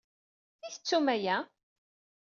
I 0.67 0.69
tettum 0.73 1.07
aya? 1.15 1.37